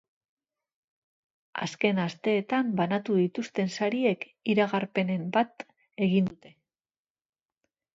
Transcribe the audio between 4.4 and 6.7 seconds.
iragarpenen bat egin dute.